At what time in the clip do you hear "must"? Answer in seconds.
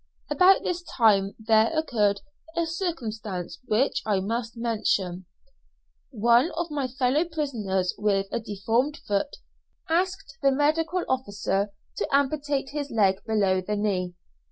4.19-4.57